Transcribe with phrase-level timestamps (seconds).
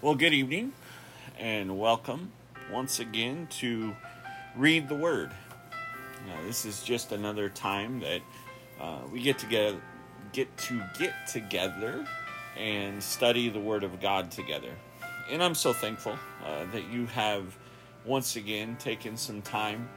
[0.00, 0.74] Well, good evening
[1.40, 2.30] and welcome
[2.72, 3.96] once again to
[4.54, 5.32] Read the Word.
[6.24, 8.20] Now, this is just another time that
[8.80, 9.74] uh, we get to get,
[10.32, 12.06] get to get together
[12.56, 14.70] and study the Word of God together.
[15.32, 17.58] And I'm so thankful uh, that you have
[18.04, 19.88] once again taken some time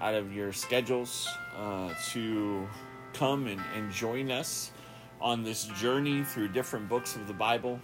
[0.00, 2.66] out of your schedules uh, to
[3.12, 4.72] come and, and join us
[5.20, 7.78] on this journey through different books of the Bible.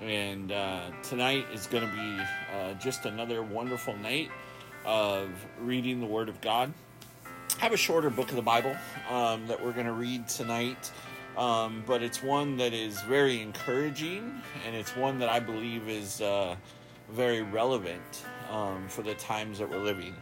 [0.00, 2.20] And uh, tonight is going to be
[2.54, 4.30] uh, just another wonderful night
[4.84, 5.28] of
[5.60, 6.72] reading the Word of God.
[7.58, 8.76] I have a shorter book of the Bible
[9.10, 10.92] um, that we're going to read tonight,
[11.36, 16.20] um, but it's one that is very encouraging, and it's one that I believe is
[16.20, 16.54] uh,
[17.10, 20.14] very relevant um, for the times that we're living.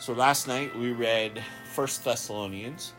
[0.00, 2.94] So last night we read First Thessalonians,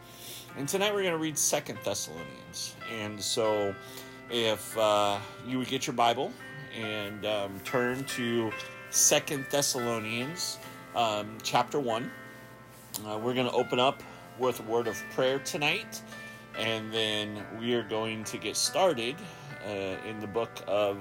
[0.58, 2.76] and tonight we're going to read Second Thessalonians.
[2.92, 3.76] And so,
[4.32, 6.32] if uh, you would get your Bible
[6.76, 8.52] and um, turn to
[8.90, 10.58] Second Thessalonians,
[10.96, 12.10] um, chapter one,
[13.06, 14.02] uh, we're going to open up
[14.40, 16.02] with a word of prayer tonight,
[16.58, 19.16] and then we are going to get started
[19.66, 19.70] uh,
[20.08, 20.98] in the book of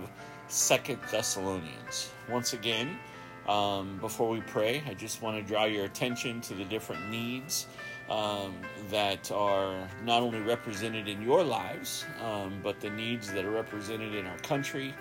[0.49, 2.11] Second Thessalonians.
[2.29, 2.99] Once again.
[3.49, 7.67] Um, before we pray, I just want to draw your attention to the different needs
[8.11, 8.57] um,
[8.91, 14.15] that are not only represented in your lives, um, but the needs that are represented
[14.15, 14.93] in our country,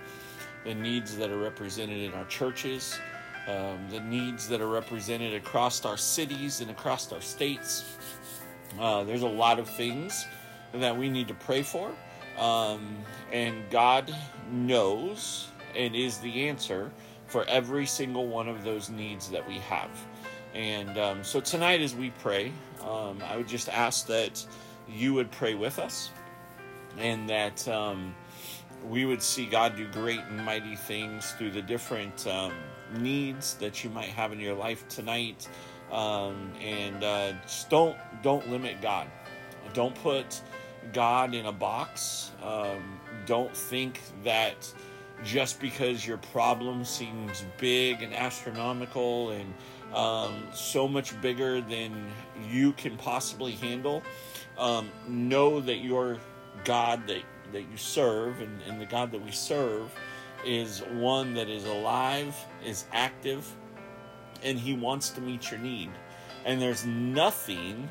[0.64, 3.00] the needs that are represented in our churches,
[3.48, 7.98] um, the needs that are represented across our cities and across our states.
[8.80, 10.28] Uh, there's a lot of things
[10.74, 11.92] that we need to pray for,
[12.38, 12.96] um,
[13.32, 14.14] and God
[14.52, 16.92] knows and is the answer
[17.26, 19.90] for every single one of those needs that we have.
[20.54, 24.45] And um, so tonight, as we pray, um, I would just ask that
[24.88, 26.11] you would pray with us
[26.97, 28.16] and that um,
[28.88, 32.53] we would see God do great and mighty things through the different um,
[32.97, 35.47] needs that you might have in your life tonight.
[35.91, 39.07] Um, and uh, just don't don't limit God.
[39.73, 40.41] Don't put
[40.94, 42.31] God in a box.
[42.44, 44.72] Um, don't think that
[45.23, 49.53] just because your problem seems big and astronomical and
[49.94, 52.11] um, so much bigger than
[52.50, 54.03] you can possibly handle.
[54.57, 56.17] Um, know that your
[56.63, 57.22] God that,
[57.53, 59.89] that you serve and, and the God that we serve
[60.45, 62.35] is one that is alive,
[62.66, 63.47] is active,
[64.44, 65.91] and He wants to meet your need.
[66.45, 67.89] And there's nothing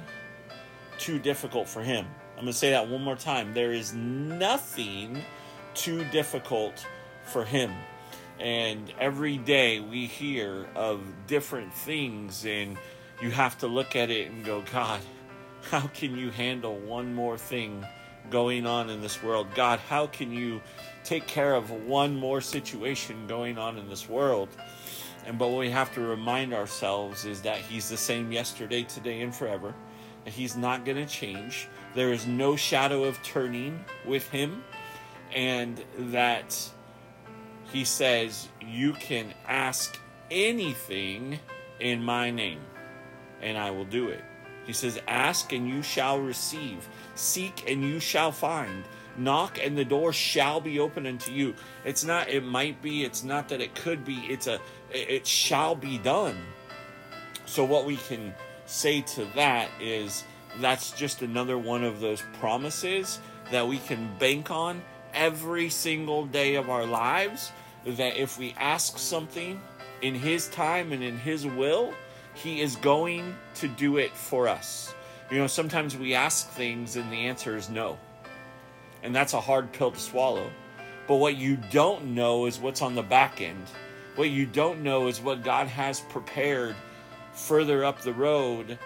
[0.99, 2.07] too difficult for Him.
[2.37, 3.53] I'm going to say that one more time.
[3.53, 5.23] There is nothing
[5.75, 6.87] too difficult
[7.25, 7.73] for Him.
[8.41, 12.77] And every day we hear of different things, and
[13.21, 15.01] you have to look at it and go, God,
[15.71, 17.85] how can you handle one more thing
[18.31, 19.49] going on in this world?
[19.55, 20.61] God, how can you
[21.05, 24.49] take care of one more situation going on in this world?
[25.27, 29.21] And but what we have to remind ourselves is that He's the same yesterday, today,
[29.21, 29.75] and forever.
[30.25, 31.69] He's not going to change.
[31.95, 34.63] There is no shadow of turning with Him.
[35.35, 36.71] And that
[37.73, 39.99] he says, You can ask
[40.31, 41.39] anything
[41.81, 42.61] in my name,
[43.41, 44.23] and I will do it.
[44.67, 48.85] He says, Ask and you shall receive, seek and you shall find,
[49.17, 51.55] knock and the door shall be open unto you.
[51.85, 55.75] It's not, it might be, it's not that it could be, it's a, it shall
[55.75, 56.37] be done.
[57.47, 58.35] So, what we can
[58.67, 60.25] say to that is
[60.61, 63.21] that's just another one of those promises
[63.51, 64.83] that we can bank on
[65.15, 67.53] every single day of our lives
[67.85, 69.61] that if we ask something
[70.03, 71.95] in His time and in His will,
[72.35, 74.95] He is going to do it for us.
[75.31, 77.99] You know, sometimes we ask things and the answer is no.
[79.03, 80.51] And that's a hard pill to swallow.
[81.07, 83.65] But what you don't know is what's on the back end.
[84.17, 86.75] What you don't know is what God has prepared
[87.33, 88.79] further up the road.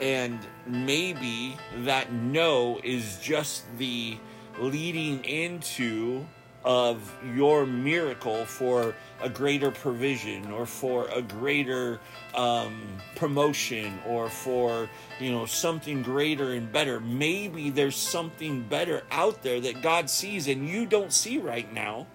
[0.00, 4.18] And maybe that no is just the
[4.58, 6.26] leading into
[6.64, 12.00] of your miracle for a greater provision or for a greater
[12.34, 12.80] um,
[13.16, 14.88] promotion or for
[15.20, 17.00] you know something greater and better.
[17.00, 22.06] Maybe there's something better out there that god sees and you don't see right now.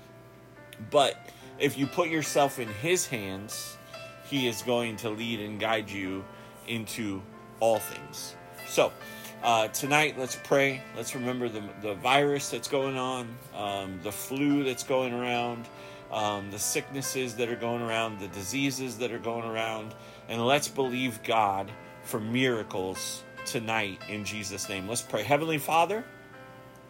[0.89, 1.15] But
[1.59, 3.77] if you put yourself in his hands
[4.29, 6.23] he is going to lead and guide you
[6.67, 7.21] into
[7.59, 8.35] all things.
[8.67, 8.91] So
[9.43, 10.81] uh, tonight, let's pray.
[10.95, 15.67] Let's remember the, the virus that's going on, um, the flu that's going around,
[16.11, 19.93] um, the sicknesses that are going around, the diseases that are going around,
[20.27, 21.71] and let's believe God
[22.03, 24.87] for miracles tonight in Jesus' name.
[24.87, 25.23] Let's pray.
[25.23, 26.03] Heavenly Father,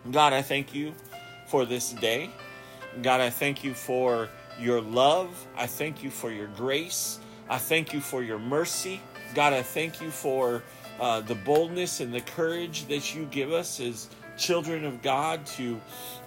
[0.10, 0.94] God, I thank you
[1.48, 2.32] for this day.
[3.02, 4.30] God, I thank you for
[4.60, 5.30] your love.
[5.56, 7.20] I thank you for your grace.
[7.50, 9.02] I thank you for your mercy.
[9.36, 10.64] God, I thank you for
[11.00, 15.80] uh, the boldness and the courage that you give us as children of God to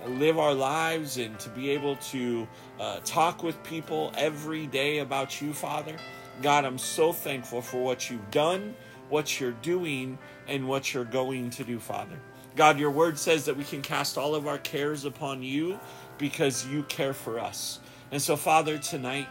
[0.07, 2.47] live our lives and to be able to
[2.79, 5.97] uh, talk with people every day about you, Father.
[6.43, 8.75] God, I'm so thankful for what you've done,
[9.09, 12.19] what you're doing, and what you're going to do, Father.
[12.55, 15.79] God, your word says that we can cast all of our cares upon you
[16.19, 17.81] because you care for us.
[18.11, 19.29] And so, Father, tonight,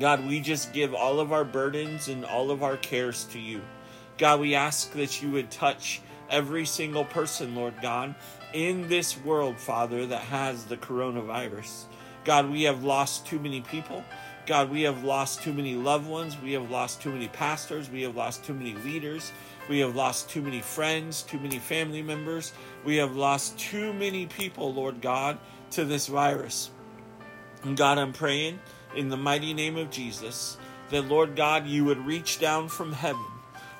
[0.00, 3.60] God, we just give all of our burdens and all of our cares to you.
[4.16, 6.00] God, we ask that you would touch
[6.30, 8.14] every single person, Lord God,
[8.52, 11.86] in this world, Father, that has the coronavirus.
[12.24, 14.04] God, we have lost too many people.
[14.46, 16.36] God, we have lost too many loved ones.
[16.40, 17.90] We have lost too many pastors.
[17.90, 19.32] We have lost too many leaders.
[19.68, 22.52] We have lost too many friends, too many family members.
[22.84, 25.38] We have lost too many people, Lord God,
[25.72, 26.70] to this virus.
[27.64, 28.60] And God, I'm praying
[28.94, 30.56] in the mighty name of Jesus
[30.90, 33.24] that, Lord God, you would reach down from heaven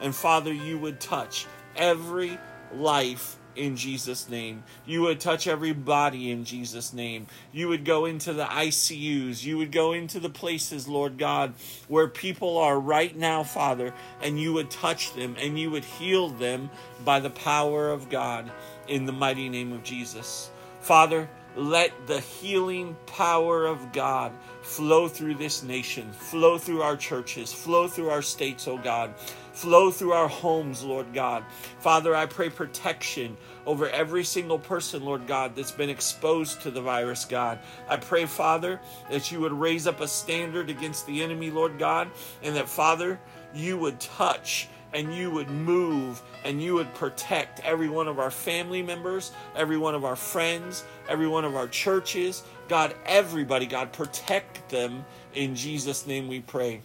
[0.05, 2.39] and, Father, you would touch every
[2.75, 4.63] life in Jesus' name.
[4.85, 7.27] You would touch every body in Jesus' name.
[7.53, 9.43] You would go into the ICUs.
[9.45, 11.55] You would go into the places, Lord God,
[11.89, 16.29] where people are right now, Father, and you would touch them and you would heal
[16.29, 16.69] them
[17.03, 18.53] by the power of God
[18.87, 20.51] in the mighty name of Jesus.
[20.83, 27.55] Father, let the healing power of God flow through this nation, flow through our churches,
[27.55, 29.15] flow through our states, oh God
[29.55, 31.45] flow through our homes, Lord God.
[31.79, 33.37] Father, I pray protection
[33.67, 37.59] over every single person, Lord God, that's been exposed to the virus, God.
[37.89, 38.81] I pray, Father,
[39.11, 42.11] that you would raise up a standard against the enemy, Lord God,
[42.43, 43.19] and that, Father,
[43.55, 48.31] you would touch and you would move and you would protect every one of our
[48.31, 52.43] family members, every one of our friends, every one of our churches.
[52.69, 55.05] God, everybody, God, protect them.
[55.35, 56.81] In Jesus' name we pray.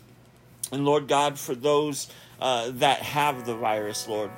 [0.71, 2.09] And Lord God, for those
[2.41, 4.31] uh, that have the virus, Lord.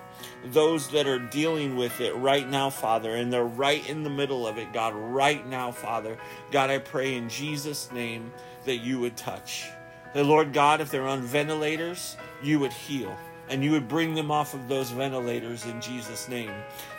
[0.45, 4.48] Those that are dealing with it right now, Father, and they're right in the middle
[4.48, 6.18] of it, God, right now, Father.
[6.51, 8.31] God, I pray in Jesus' name
[8.65, 9.68] that you would touch.
[10.13, 13.15] That, Lord God, if they're on ventilators, you would heal
[13.51, 16.53] and you would bring them off of those ventilators in Jesus' name.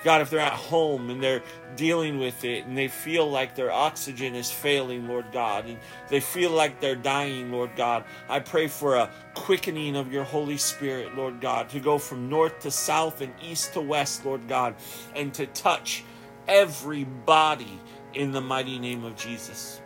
[0.05, 1.43] God, if they're at home and they're
[1.77, 5.79] dealing with it and they feel like their oxygen is failing, Lord God, and
[6.11, 10.59] they feel like they're dying, Lord God, I pray for a quickening of your Holy
[10.59, 14.75] Spirit, Lord God, to go from north to south and east to west, Lord God,
[15.17, 16.05] and to touch
[16.47, 17.81] every body
[18.13, 19.81] in the mighty name of Jesus.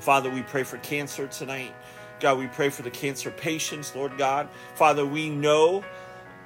[0.00, 1.74] Father, we pray for cancer tonight.
[2.20, 4.48] God, we pray for the cancer patients, Lord God.
[4.74, 5.84] Father, we know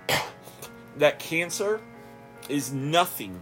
[0.96, 1.80] that cancer
[2.48, 3.40] is nothing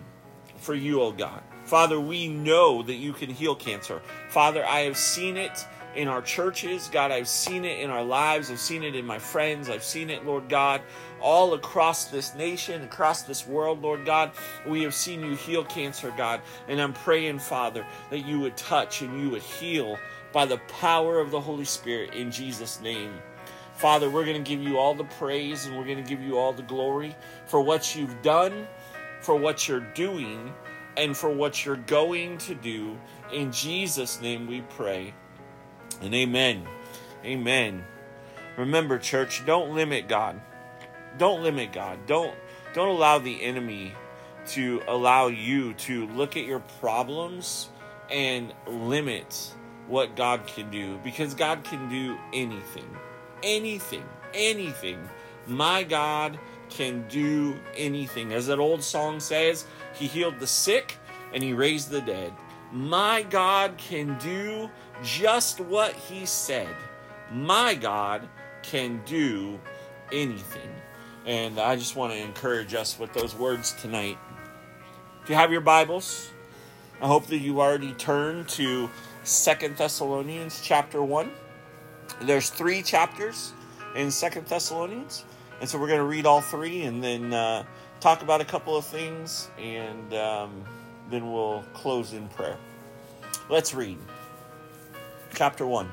[0.56, 1.42] for you, oh God.
[1.64, 4.00] Father, we know that you can heal cancer.
[4.28, 6.88] Father, I have seen it in our churches.
[6.92, 8.50] God, I've seen it in our lives.
[8.50, 9.68] I've seen it in my friends.
[9.68, 10.80] I've seen it, Lord God,
[11.20, 14.32] all across this nation, across this world, Lord God.
[14.66, 16.40] We have seen you heal cancer, God.
[16.68, 19.98] And I'm praying, Father, that you would touch and you would heal
[20.32, 23.12] by the power of the Holy Spirit in Jesus' name.
[23.74, 26.36] Father, we're going to give you all the praise and we're going to give you
[26.36, 27.14] all the glory
[27.46, 28.66] for what you've done,
[29.20, 30.52] for what you're doing,
[30.96, 32.98] and for what you're going to do.
[33.32, 35.14] In Jesus' name we pray.
[36.02, 36.66] And amen.
[37.24, 37.84] Amen.
[38.56, 40.40] Remember, church, don't limit God.
[41.16, 42.06] Don't limit God.
[42.06, 42.34] Don't
[42.74, 43.94] don't allow the enemy
[44.48, 47.68] to allow you to look at your problems
[48.10, 49.54] and limit
[49.88, 52.88] what God can do because God can do anything.
[53.42, 54.04] Anything.
[54.34, 55.08] Anything.
[55.46, 58.32] My God can do anything.
[58.32, 60.96] As that old song says, He healed the sick
[61.32, 62.32] and He raised the dead.
[62.70, 64.70] My God can do
[65.02, 66.74] just what He said.
[67.32, 68.28] My God
[68.62, 69.58] can do
[70.12, 70.70] anything.
[71.26, 74.18] And I just want to encourage us with those words tonight.
[75.22, 76.30] If you have your Bibles,
[77.00, 78.90] I hope that you already turned to
[79.28, 81.30] Second Thessalonians chapter 1.
[82.22, 83.52] There's three chapters
[83.94, 85.26] in Second Thessalonians,
[85.60, 87.62] and so we're going to read all three and then uh,
[88.00, 90.64] talk about a couple of things, and um,
[91.10, 92.56] then we'll close in prayer.
[93.50, 93.98] Let's read.
[95.34, 95.86] Chapter 1.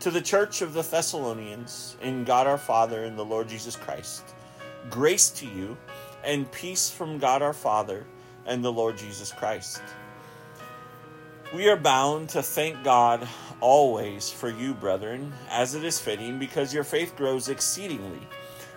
[0.00, 4.34] To the church of the Thessalonians, in God our Father and the Lord Jesus Christ,
[4.88, 5.76] grace to you
[6.24, 8.06] and peace from God our Father
[8.46, 9.82] and the Lord Jesus Christ.
[11.54, 13.26] We are bound to thank God
[13.62, 18.20] always for you, brethren, as it is fitting, because your faith grows exceedingly,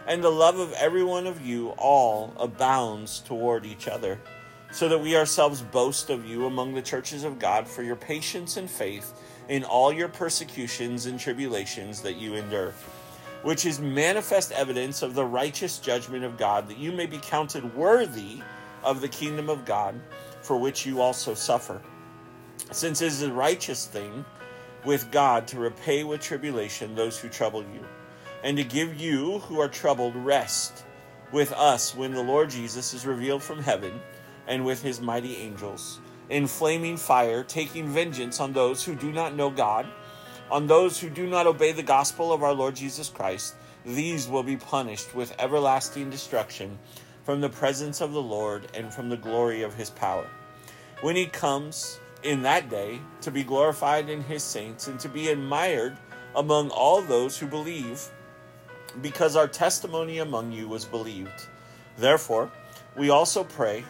[0.07, 4.21] and the love of every one of you all abounds toward each other,
[4.71, 8.55] so that we ourselves boast of you among the churches of God for your patience
[8.55, 12.73] and faith in all your persecutions and tribulations that you endure,
[13.43, 17.75] which is manifest evidence of the righteous judgment of God, that you may be counted
[17.75, 18.39] worthy
[18.81, 19.99] of the kingdom of God,
[20.41, 21.81] for which you also suffer.
[22.71, 24.25] Since it is a righteous thing
[24.85, 27.85] with God to repay with tribulation those who trouble you,
[28.43, 30.83] and to give you who are troubled rest
[31.31, 33.99] with us when the Lord Jesus is revealed from heaven
[34.47, 35.99] and with his mighty angels
[36.29, 39.85] in flaming fire, taking vengeance on those who do not know God,
[40.49, 43.55] on those who do not obey the gospel of our Lord Jesus Christ.
[43.85, 46.79] These will be punished with everlasting destruction
[47.23, 50.27] from the presence of the Lord and from the glory of his power.
[51.01, 55.29] When he comes in that day to be glorified in his saints and to be
[55.29, 55.97] admired
[56.35, 58.07] among all those who believe,
[59.01, 61.47] because our testimony among you was believed.
[61.97, 62.51] Therefore,
[62.95, 63.83] we also pray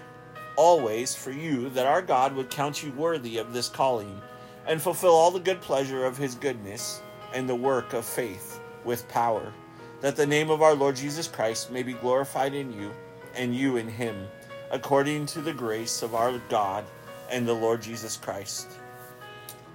[0.56, 4.22] always for you that our God would count you worthy of this calling
[4.68, 7.02] and fulfill all the good pleasure of his goodness
[7.34, 9.54] and the work of faith with power,
[10.02, 12.92] that the name of our Lord Jesus Christ may be glorified in you
[13.36, 14.28] and you in him,
[14.72, 16.86] according to the grace of our God
[17.32, 18.68] and the Lord Jesus Christ.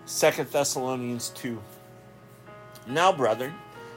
[0.07, 1.61] 2 Thessalonians 2.
[2.87, 3.55] Now, brethren,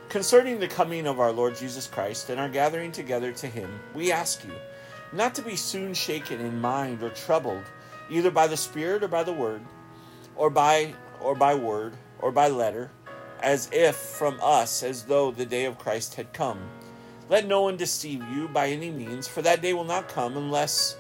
[0.08, 4.12] concerning the coming of our Lord Jesus Christ and our gathering together to him, we
[4.12, 4.54] ask you
[5.14, 7.64] not to be soon shaken in mind or troubled,
[8.10, 9.62] either by the Spirit or by the word,
[10.36, 12.90] or by or by word, or by letter,
[13.42, 16.60] as if from us, as though the day of Christ had come.
[17.30, 20.96] Let no one deceive you by any means, for that day will not come unless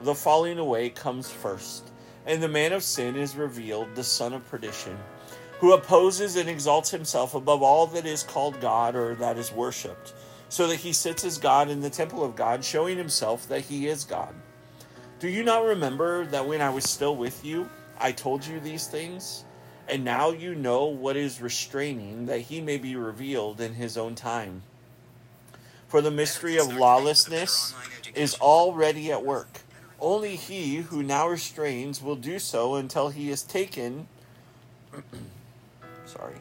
[0.00, 1.90] the falling away comes first,
[2.26, 4.96] and the man of sin is revealed, the son of perdition,
[5.60, 10.14] who opposes and exalts himself above all that is called God or that is worshipped
[10.48, 13.86] so that he sits as God in the temple of God, showing himself that he
[13.86, 14.34] is God.
[15.20, 18.86] Do you not remember that when I was still with you, I told you these
[18.86, 19.44] things?
[19.88, 24.14] And now you know what is restraining, that he may be revealed in his own
[24.14, 24.62] time.
[25.88, 27.74] For the mystery of lawlessness
[28.14, 29.60] is already at work.
[30.00, 34.08] Only he who now restrains will do so until he is taken.
[36.06, 36.36] sorry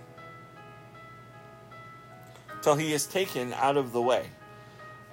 [2.67, 4.25] till he is taken out of the way.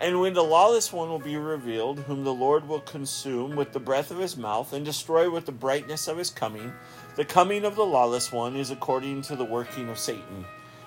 [0.00, 3.78] And when the lawless one will be revealed, whom the Lord will consume with the
[3.78, 6.72] breath of his mouth and destroy with the brightness of his coming,
[7.14, 10.44] the coming of the lawless one is according to the working of Satan,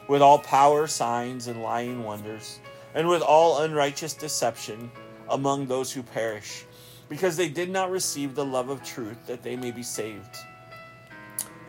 [0.10, 2.60] with all power, signs, and lying wonders,
[2.94, 4.92] and with all unrighteous deception
[5.30, 6.66] among those who perish,
[7.10, 10.38] because they did not receive the love of truth that they may be saved.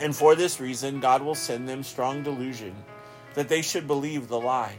[0.00, 2.75] And for this reason, God will send them strong delusion
[3.35, 4.76] that they should believe the lie,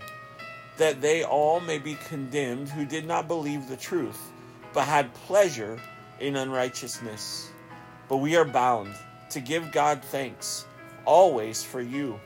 [0.77, 4.31] that they all may be condemned who did not believe the truth,
[4.73, 5.79] but had pleasure
[6.19, 7.51] in unrighteousness.
[8.07, 8.93] But we are bound
[9.29, 10.65] to give God thanks
[11.05, 12.19] always for you,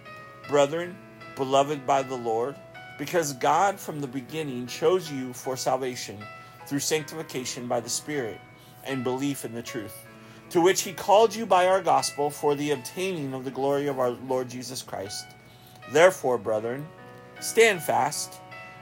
[0.48, 0.98] brethren,
[1.36, 2.56] beloved by the Lord,
[2.98, 6.18] because God from the beginning chose you for salvation
[6.68, 8.40] through sanctification by the Spirit
[8.86, 10.06] and belief in the truth,
[10.50, 14.00] to which He called you by our gospel for the obtaining of the glory of
[14.00, 15.26] our Lord Jesus Christ.
[15.92, 16.86] Therefore, brethren,
[17.40, 18.40] stand fast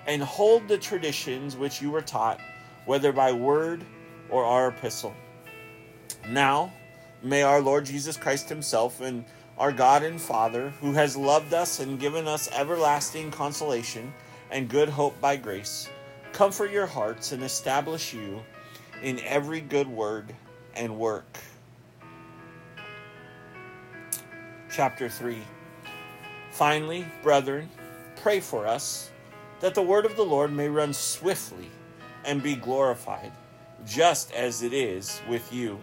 [0.08, 2.40] and hold the traditions which you were taught,
[2.86, 3.84] whether by word
[4.30, 5.14] or our epistle.
[6.30, 6.74] Now,
[7.24, 9.26] may our Lord Jesus Christ Himself and
[9.58, 14.14] our God and Father, who has loved us and given us everlasting consolation
[14.50, 15.88] and good hope by grace,
[16.34, 18.42] comfort your hearts and establish you
[19.04, 20.34] in every good word
[20.76, 21.40] and work.
[24.72, 25.38] Chapter 3
[26.52, 27.70] Finally, brethren,
[28.18, 29.10] pray for us
[29.60, 31.70] that the word of the Lord may run swiftly
[32.26, 33.32] and be glorified,
[33.86, 35.80] just as it is with you,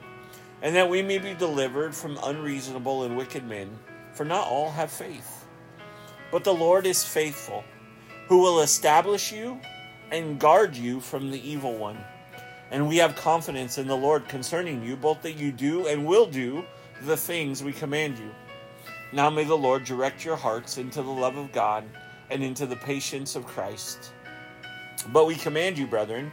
[0.63, 3.79] and that we may be delivered from unreasonable and wicked men,
[4.13, 5.47] for not all have faith.
[6.31, 7.65] But the Lord is faithful,
[8.29, 9.61] who will establish you
[10.11, 11.99] and guard you from the evil one.
[12.71, 16.27] And we have confidence in the Lord concerning you, both that you do and will
[16.27, 16.65] do
[17.03, 18.31] the things we command you.
[19.13, 21.85] Now may the Lord direct your hearts into the love of God
[22.31, 24.13] and into the patience of Christ.
[25.13, 26.31] But we command you, brethren,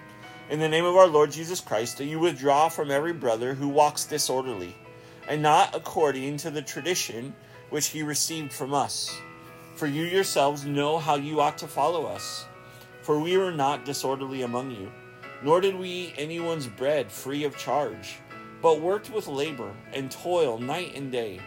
[0.49, 3.69] in the name of our Lord Jesus Christ, that you withdraw from every brother who
[3.69, 4.75] walks disorderly,
[5.27, 7.33] and not according to the tradition
[7.69, 9.15] which he received from us.
[9.75, 12.45] For you yourselves know how you ought to follow us.
[13.05, 14.91] For we were not disorderly among you,
[15.43, 18.17] nor did we eat anyone's bread free of charge,
[18.63, 21.39] but worked with labor and toil night and day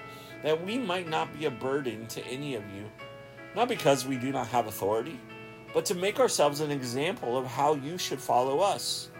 [0.45, 2.89] that we might not be a burden to any of you,
[3.57, 5.19] not because we do not have authority,
[5.75, 9.11] but to make ourselves an example of how you should follow us.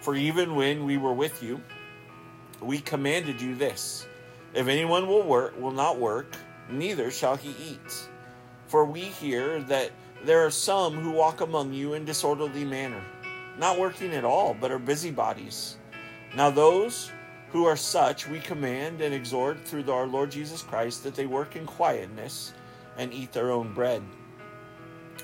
[0.00, 1.60] For even when we were with you,
[2.62, 4.06] we commanded you this
[4.54, 6.38] if anyone will work will not work,
[6.70, 8.08] neither shall he eat.
[8.68, 9.90] For we hear that
[10.24, 13.02] there are some who walk among you in disorderly manner,
[13.58, 15.76] not working at all, but are busybodies.
[16.34, 17.10] Now those
[17.50, 21.56] who are such we command and exhort through our Lord Jesus Christ that they work
[21.56, 22.52] in quietness
[22.98, 24.02] and eat their own bread.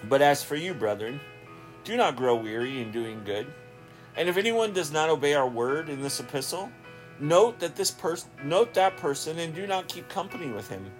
[0.09, 1.21] But as for you, brethren,
[1.85, 3.47] do not grow weary in doing good.
[4.17, 6.71] And if anyone does not obey our word in this epistle,
[7.21, 10.91] Note that this person note that person and do not keep company with him,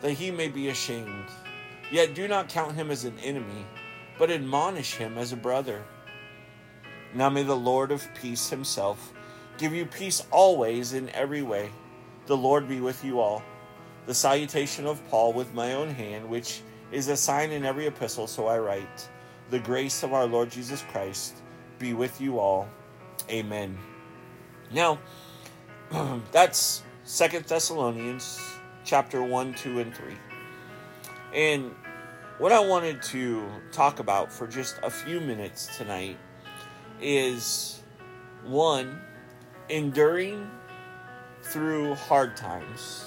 [0.00, 1.24] that he may be ashamed.
[1.90, 3.66] Yet do not count him as an enemy,
[4.18, 5.84] but admonish him as a brother.
[7.14, 9.12] Now may the Lord of peace himself
[9.58, 11.70] give you peace always in every way.
[12.26, 13.42] The Lord be with you all.
[14.06, 16.60] The salutation of Paul with my own hand, which
[16.92, 19.08] is a sign in every epistle, so I write.
[19.50, 21.36] The grace of our Lord Jesus Christ
[21.78, 22.68] be with you all.
[23.30, 23.78] Amen.
[24.72, 24.98] Now,
[26.32, 28.40] that's Second Thessalonians
[28.84, 30.14] chapter 1, 2, and 3.
[31.32, 31.74] And
[32.38, 36.18] what I wanted to talk about for just a few minutes tonight
[37.00, 37.82] is
[38.44, 39.00] one,
[39.68, 40.50] enduring
[41.42, 43.04] through hard times,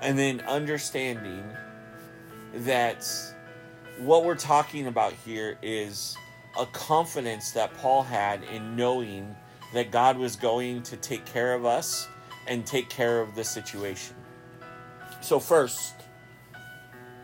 [0.00, 1.44] and then understanding
[2.54, 3.06] that
[3.98, 6.16] what we're talking about here is
[6.58, 9.34] a confidence that Paul had in knowing
[9.74, 12.08] that God was going to take care of us
[12.46, 14.16] and take care of the situation.
[15.20, 15.94] So first,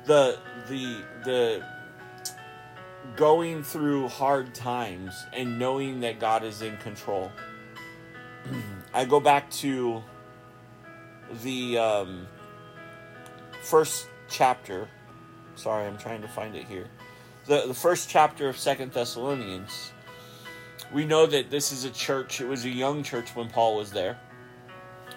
[0.07, 1.65] the the the
[3.15, 7.31] going through hard times and knowing that God is in control.
[8.95, 10.03] I go back to
[11.43, 12.27] the um,
[13.63, 14.89] first chapter.
[15.55, 16.89] Sorry, I'm trying to find it here.
[17.47, 19.93] The the first chapter of Second Thessalonians
[20.93, 23.91] we know that this is a church, it was a young church when Paul was
[23.91, 24.19] there.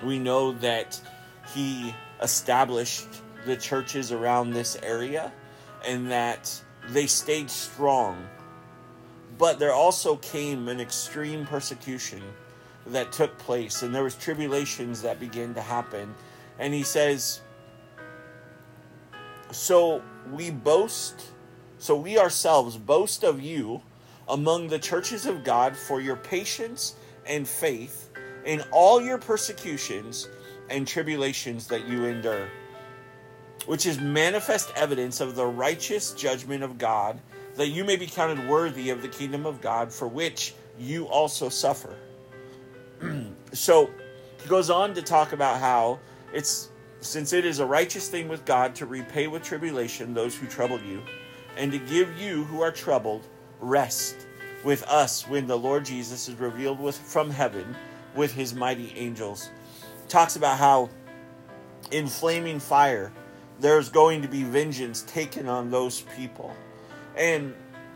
[0.03, 0.99] We know that
[1.53, 3.07] he established
[3.45, 5.31] the churches around this area
[5.85, 8.27] and that they stayed strong.
[9.37, 12.21] But there also came an extreme persecution
[12.87, 16.13] that took place and there was tribulations that began to happen.
[16.57, 17.41] And he says,
[19.51, 21.31] so we boast,
[21.77, 23.81] so we ourselves boast of you
[24.27, 28.09] among the churches of God for your patience and faith
[28.45, 30.27] in all your persecutions
[30.69, 32.49] and tribulations that you endure,
[33.69, 37.21] which is manifest evidence of the righteous judgment of God,
[37.53, 41.49] that you may be counted worthy of the kingdom of God, for which you also
[41.49, 41.95] suffer.
[43.53, 43.91] so
[44.41, 45.99] he goes on to talk about how
[46.33, 46.69] it's
[47.01, 50.81] since it is a righteous thing with God to repay with tribulation those who trouble
[50.81, 51.03] you,
[51.55, 53.27] and to give you who are troubled
[53.59, 54.25] rest
[54.63, 57.75] with us when the Lord Jesus is revealed with from heaven
[58.15, 59.51] with his mighty angels.
[60.07, 60.89] Talks about how
[61.91, 63.11] in flaming fire
[63.59, 66.55] there's going to be vengeance taken on those people.
[67.15, 67.53] And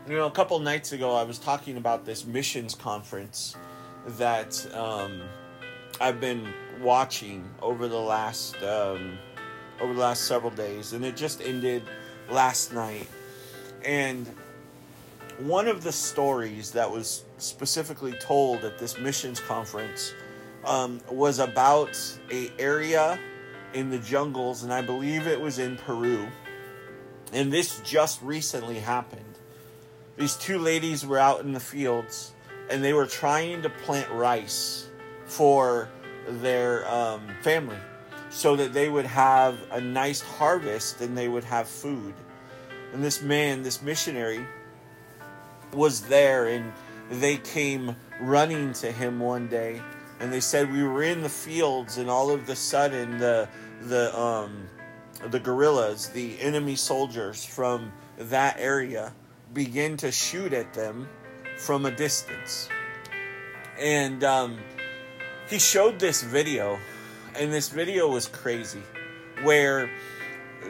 [0.08, 3.56] you know, a couple nights ago I was talking about this missions conference
[4.06, 5.22] that um,
[6.00, 9.18] I've been watching over the last um,
[9.80, 11.82] over the last several days, and it just ended
[12.30, 13.08] last night.
[13.84, 14.28] And
[15.38, 20.12] one of the stories that was specifically told at this missions conference
[20.64, 21.98] um, was about
[22.30, 23.18] a area
[23.74, 26.28] in the jungles, and I believe it was in Peru.
[27.32, 29.22] And this just recently happened.
[30.16, 32.32] These two ladies were out in the fields,
[32.70, 34.88] and they were trying to plant rice
[35.26, 35.88] for
[36.28, 37.76] their um, family
[38.30, 42.14] so that they would have a nice harvest and they would have food.
[42.92, 44.44] And this man, this missionary,
[45.72, 46.72] was there and
[47.10, 49.82] they came running to him one day
[50.20, 53.48] and they said we were in the fields and all of the sudden the
[53.82, 54.68] the um
[55.30, 59.12] the guerrillas the enemy soldiers from that area
[59.52, 61.08] begin to shoot at them
[61.56, 62.68] from a distance.
[63.78, 64.58] And um,
[65.48, 66.78] he showed this video
[67.36, 68.82] and this video was crazy
[69.42, 69.90] where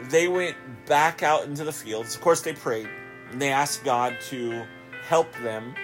[0.09, 0.55] they went
[0.85, 2.15] back out into the fields.
[2.15, 2.89] Of course they prayed
[3.31, 4.65] and they asked god to
[5.07, 5.75] help them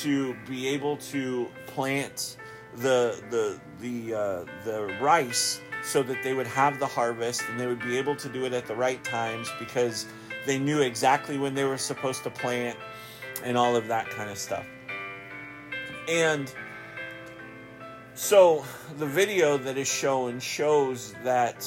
[0.00, 2.36] to be able to plant
[2.76, 7.66] the the the uh, the rice so that they would have the harvest and they
[7.66, 10.06] would be able to do it at the right times because
[10.46, 12.76] they knew exactly when they were supposed to plant
[13.44, 14.66] and all of that kind of stuff.
[16.08, 16.52] And
[18.14, 18.64] so
[18.98, 21.66] the video that is shown shows that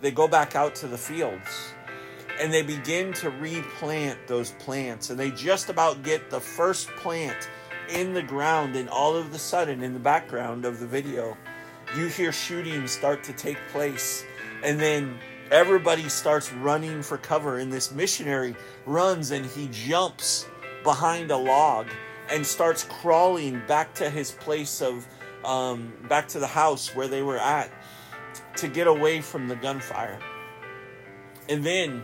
[0.00, 1.72] they go back out to the fields
[2.40, 7.48] and they begin to replant those plants and they just about get the first plant
[7.90, 11.36] in the ground, and all of the sudden, in the background of the video,
[11.96, 14.24] you hear shooting start to take place.
[14.62, 15.18] And then
[15.50, 20.46] everybody starts running for cover, and this missionary runs and he jumps
[20.84, 21.86] behind a log
[22.30, 25.06] and starts crawling back to his place of,
[25.44, 27.70] um, back to the house where they were at
[28.56, 30.18] to get away from the gunfire.
[31.48, 32.02] And then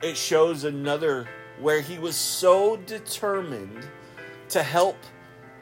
[0.00, 1.26] it shows another
[1.58, 3.88] where he was so determined
[4.50, 4.96] to help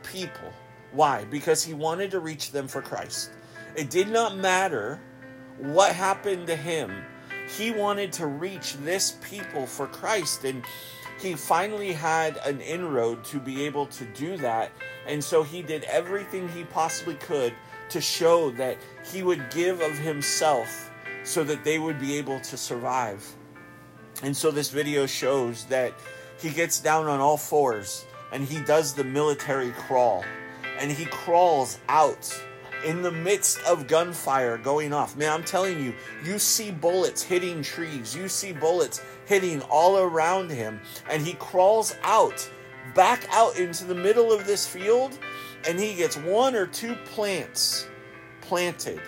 [0.02, 0.52] people.
[0.92, 1.24] Why?
[1.24, 3.30] Because he wanted to reach them for Christ.
[3.74, 5.00] It did not matter
[5.58, 7.04] what happened to him.
[7.56, 10.44] He wanted to reach this people for Christ.
[10.44, 10.64] And
[11.20, 14.72] he finally had an inroad to be able to do that.
[15.06, 17.54] And so he did everything he possibly could
[17.90, 20.90] to show that he would give of himself
[21.24, 23.24] so that they would be able to survive.
[24.22, 25.92] And so this video shows that
[26.40, 30.22] he gets down on all fours and he does the military crawl.
[30.78, 32.38] And he crawls out
[32.84, 35.16] in the midst of gunfire going off.
[35.16, 40.50] Man, I'm telling you, you see bullets hitting trees, you see bullets hitting all around
[40.50, 42.46] him, and he crawls out,
[42.94, 45.18] back out into the middle of this field,
[45.66, 47.88] and he gets one or two plants
[48.42, 49.00] planted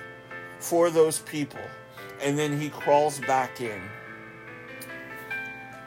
[0.58, 1.60] for those people.
[2.22, 3.82] And then he crawls back in.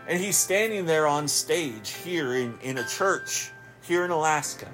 [0.08, 3.52] And he's standing there on stage here in, in a church
[3.84, 4.68] here in Alaska.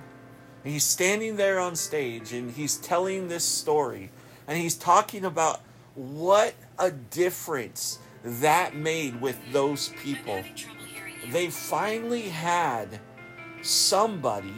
[0.63, 4.11] And he's standing there on stage and he's telling this story.
[4.47, 5.61] And he's talking about
[5.95, 10.43] what a difference that made with those people.
[11.31, 12.99] They finally had
[13.61, 14.53] somebody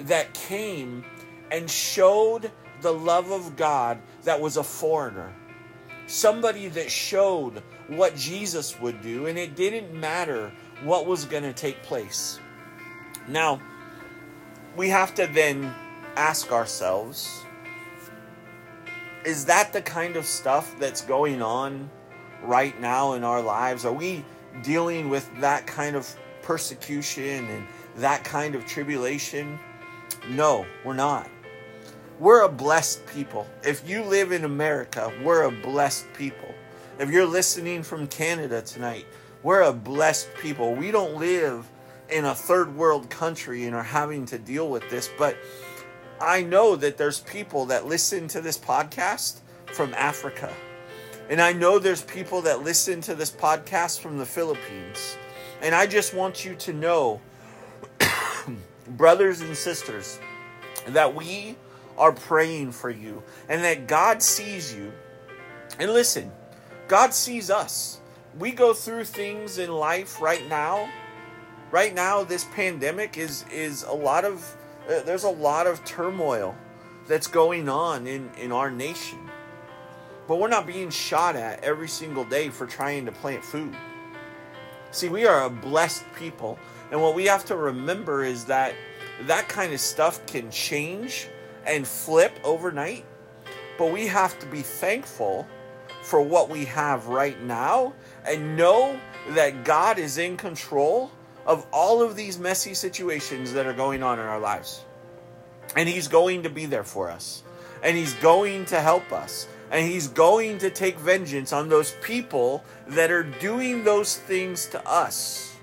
[0.00, 1.04] that came
[1.50, 5.34] and showed the love of God that was a foreigner.
[6.08, 10.50] Somebody that showed what Jesus would do, and it didn't matter
[10.82, 12.40] what was going to take place.
[13.28, 13.60] Now,
[14.76, 15.72] we have to then
[16.16, 17.44] ask ourselves
[19.24, 21.90] is that the kind of stuff that's going on
[22.42, 23.84] right now in our lives?
[23.84, 24.24] Are we
[24.62, 26.08] dealing with that kind of
[26.40, 27.66] persecution and
[27.96, 29.58] that kind of tribulation?
[30.30, 31.28] No, we're not.
[32.20, 33.46] We're a blessed people.
[33.62, 36.52] If you live in America, we're a blessed people.
[36.98, 39.06] If you're listening from Canada tonight,
[39.44, 40.74] we're a blessed people.
[40.74, 41.64] We don't live
[42.08, 45.36] in a third world country and are having to deal with this, but
[46.20, 50.52] I know that there's people that listen to this podcast from Africa.
[51.30, 55.16] And I know there's people that listen to this podcast from the Philippines.
[55.62, 57.20] And I just want you to know,
[58.88, 60.18] brothers and sisters,
[60.88, 61.54] that we
[61.98, 64.92] are praying for you and that God sees you.
[65.78, 66.30] And listen,
[66.86, 68.00] God sees us.
[68.38, 70.88] We go through things in life right now.
[71.70, 74.56] Right now this pandemic is is a lot of
[74.88, 76.56] uh, there's a lot of turmoil
[77.06, 79.18] that's going on in in our nation.
[80.26, 83.74] But we're not being shot at every single day for trying to plant food.
[84.90, 86.58] See, we are a blessed people,
[86.90, 88.74] and what we have to remember is that
[89.22, 91.28] that kind of stuff can change
[91.68, 93.04] and flip overnight,
[93.76, 95.46] but we have to be thankful
[96.02, 97.92] for what we have right now
[98.26, 98.98] and know
[99.30, 101.10] that God is in control
[101.46, 104.84] of all of these messy situations that are going on in our lives.
[105.76, 107.42] And He's going to be there for us,
[107.82, 112.64] and He's going to help us, and He's going to take vengeance on those people
[112.86, 115.56] that are doing those things to us.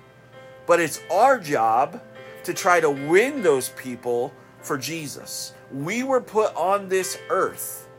[0.68, 2.02] But it's our job
[2.44, 5.54] to try to win those people for Jesus.
[5.76, 7.90] We were put on this earth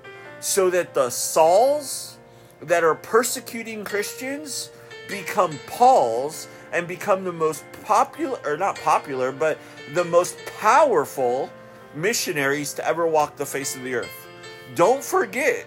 [0.40, 2.16] so that the Sauls
[2.62, 4.70] that are persecuting Christians
[5.08, 9.58] become Pauls and become the most popular, or not popular, but
[9.92, 11.50] the most powerful
[11.94, 14.26] missionaries to ever walk the face of the earth.
[14.74, 15.66] Don't forget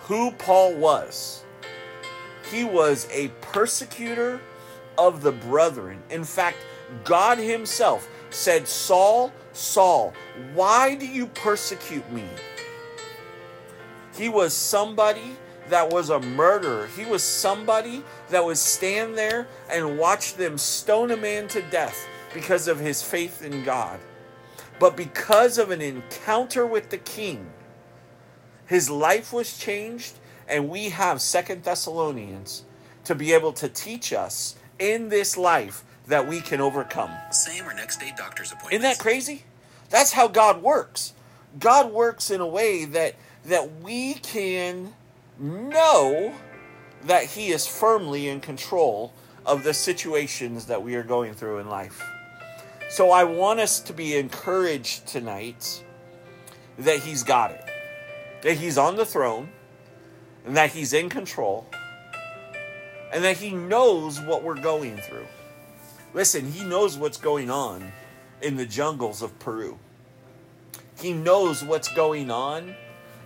[0.00, 1.44] who Paul was.
[2.50, 4.40] He was a persecutor
[4.98, 6.02] of the brethren.
[6.10, 6.58] In fact,
[7.04, 10.14] God Himself said, Saul, Saul,
[10.54, 12.24] why do you persecute me?
[14.16, 15.36] He was somebody
[15.68, 16.88] that was a murderer.
[16.96, 22.08] He was somebody that would stand there and watch them stone a man to death
[22.32, 24.00] because of his faith in God.
[24.78, 27.52] But because of an encounter with the king,
[28.66, 30.14] his life was changed,
[30.48, 32.64] and we have Second Thessalonians
[33.04, 37.10] to be able to teach us in this life that we can overcome.
[37.30, 38.72] Same or next day doctor's appointment.
[38.74, 39.44] Isn't that crazy?
[39.90, 41.12] That's how God works.
[41.58, 44.94] God works in a way that that we can
[45.38, 46.34] know
[47.04, 49.12] that he is firmly in control
[49.46, 52.02] of the situations that we are going through in life.
[52.90, 55.84] So I want us to be encouraged tonight
[56.78, 57.64] that He's got it,
[58.42, 59.48] that He's on the throne,
[60.44, 61.66] and that He's in control,
[63.12, 65.26] and that He knows what we're going through.
[66.14, 67.92] Listen, He knows what's going on
[68.42, 69.78] in the jungles of Peru.
[70.98, 72.74] He knows what's going on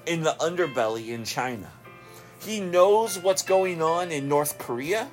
[0.07, 1.71] in the underbelly in China.
[2.41, 5.09] He knows what's going on in North Korea.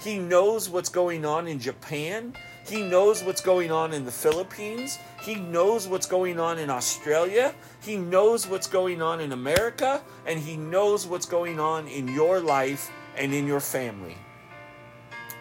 [0.00, 2.34] He knows what's going on in Japan.
[2.66, 4.98] He knows what's going on in the Philippines.
[5.22, 7.54] He knows what's going on in Australia.
[7.82, 10.02] He knows what's going on in America.
[10.26, 14.16] And he knows what's going on in your life and in your family.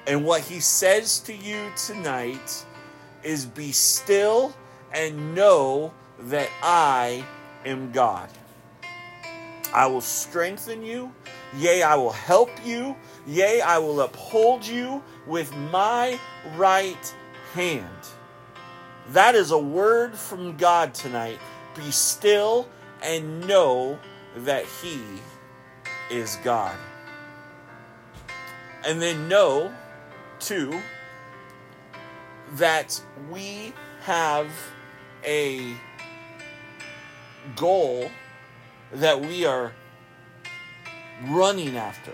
[0.07, 2.64] And what he says to you tonight
[3.25, 4.55] is be still
[4.93, 7.25] and know that I
[7.65, 8.29] am God.
[9.73, 11.11] I will strengthen you.
[11.57, 12.95] Yea, I will help you.
[13.27, 16.19] Yea, I will uphold you with my
[16.55, 17.15] right
[17.53, 17.85] hand.
[19.09, 21.39] That is a word from God tonight.
[21.75, 22.67] Be still
[23.01, 23.99] and know
[24.37, 24.99] that He
[26.09, 26.75] is God.
[28.85, 29.73] And then know,
[30.39, 30.79] too,
[32.53, 34.51] that we have
[35.23, 35.73] a
[37.55, 38.09] goal
[38.93, 39.73] that we are
[41.27, 42.13] running after,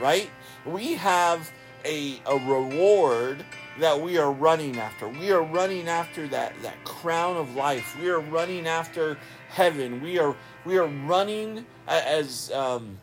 [0.00, 0.30] right?
[0.64, 1.50] We have
[1.84, 3.44] a, a reward
[3.80, 5.08] that we are running after.
[5.08, 7.96] We are running after that, that crown of life.
[8.00, 10.00] We are running after heaven.
[10.00, 12.98] We are we are running as um,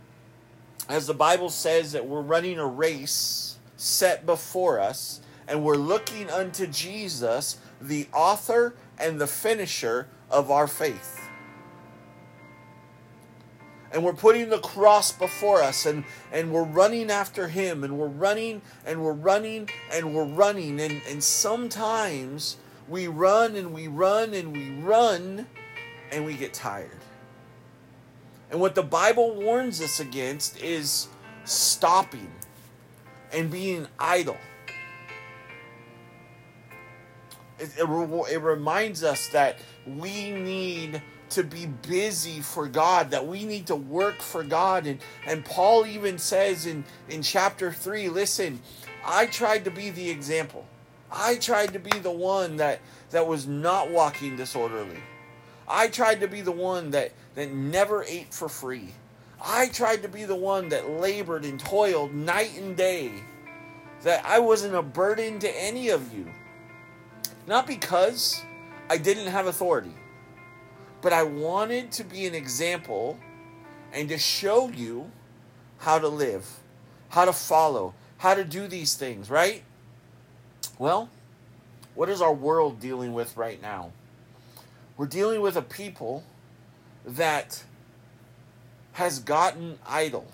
[0.90, 6.30] as the Bible says that we're running a race set before us, and we're looking
[6.30, 11.20] unto Jesus, the author and the finisher of our faith.
[13.92, 18.08] And we're putting the cross before us and and we're running after him and we're
[18.08, 20.80] running and we're running and we're running.
[20.80, 22.56] And and sometimes
[22.88, 25.48] we run and we run and we run
[26.14, 27.00] and we get tired.
[28.50, 31.10] And what the bible warns us against is
[31.44, 32.32] stopping
[33.34, 34.38] and being idle
[37.62, 43.46] it, it, it reminds us that we need to be busy for God, that we
[43.46, 44.86] need to work for God.
[44.86, 48.60] And, and Paul even says in, in chapter 3 listen,
[49.06, 50.66] I tried to be the example.
[51.12, 52.80] I tried to be the one that,
[53.12, 55.00] that was not walking disorderly.
[55.68, 58.90] I tried to be the one that, that never ate for free.
[59.44, 63.12] I tried to be the one that labored and toiled night and day.
[64.04, 66.28] That I wasn't a burden to any of you.
[67.48, 68.44] Not because
[68.90, 69.96] I didn't have authority
[71.02, 73.20] but I wanted to be an example
[73.92, 75.12] and to show you
[75.80, 76.48] how to live,
[77.10, 79.64] how to follow, how to do these things, right?
[80.78, 81.10] Well,
[81.96, 83.92] what is our world dealing with right now?
[84.96, 86.24] We're dealing with a people
[87.06, 87.64] that
[88.94, 90.28] has gotten idle.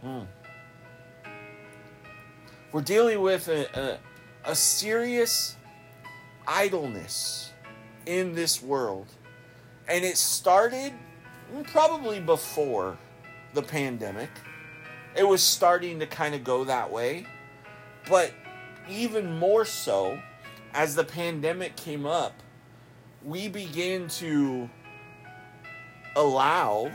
[0.00, 0.22] Hmm.
[2.70, 3.98] We're dealing with a, a,
[4.46, 5.56] a serious
[6.46, 7.52] idleness
[8.06, 9.06] in this world.
[9.88, 10.92] And it started
[11.64, 12.98] probably before
[13.54, 14.30] the pandemic.
[15.16, 17.26] It was starting to kind of go that way.
[18.08, 18.32] But
[18.88, 20.18] even more so,
[20.74, 22.34] as the pandemic came up,
[23.24, 24.68] we began to
[26.16, 26.90] allow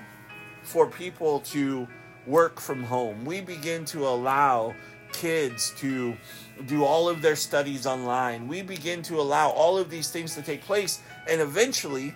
[0.61, 1.87] for people to
[2.27, 3.25] work from home.
[3.25, 4.75] We begin to allow
[5.11, 6.15] kids to
[6.65, 8.47] do all of their studies online.
[8.47, 12.15] We begin to allow all of these things to take place, and eventually,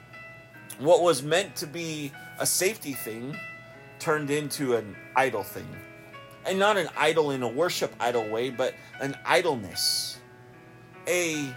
[0.79, 3.38] what was meant to be a safety thing
[3.99, 5.67] turned into an idle thing.
[6.45, 10.17] And not an idol in a worship idol way, but an idleness.
[11.08, 11.56] A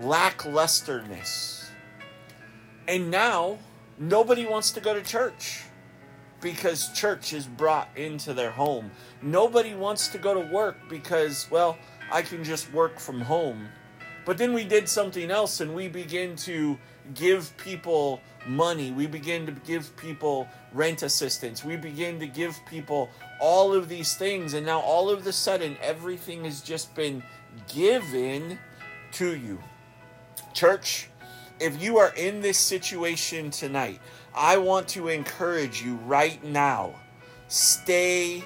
[0.00, 1.64] lacklusterness.
[2.86, 3.58] And now,
[3.98, 5.64] nobody wants to go to church
[6.40, 8.90] because church is brought into their home.
[9.22, 11.76] Nobody wants to go to work because, well,
[12.10, 13.68] I can just work from home.
[14.24, 16.78] But then we did something else and we begin to
[17.14, 18.90] give people money.
[18.90, 21.64] We begin to give people rent assistance.
[21.64, 24.54] We begin to give people all of these things.
[24.54, 27.22] And now all of a sudden, everything has just been
[27.72, 28.58] given
[29.12, 29.58] to you.
[30.54, 31.08] Church,
[31.58, 34.00] if you are in this situation tonight,
[34.34, 36.94] I want to encourage you right now
[37.48, 38.44] stay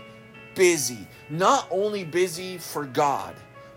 [0.55, 1.07] busy.
[1.29, 3.35] Not only busy for God,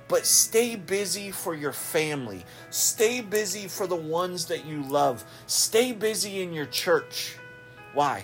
[0.08, 2.46] but stay busy for your family.
[2.70, 5.26] Stay busy for the ones that you love.
[5.48, 7.36] Stay busy in your church.
[7.94, 8.24] Why?